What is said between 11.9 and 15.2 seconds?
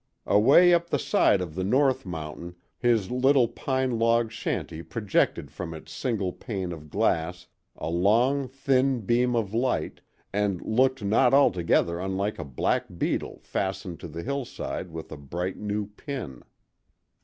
unlike a black beetle fastened to the hillside with a